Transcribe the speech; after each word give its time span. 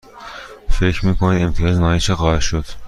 فکر 0.69 1.05
می 1.05 1.15
کنید 1.15 1.41
امتیاز 1.41 1.79
نهایی 1.79 1.99
چه 1.99 2.15
خواهد 2.15 2.41
شد؟ 2.41 2.65